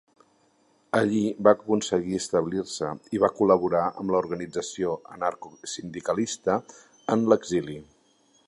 [0.99, 6.61] Allí va aconseguir establir-se i va col·laborar amb l'organització anarcosindicalista
[7.17, 7.79] en l'exili.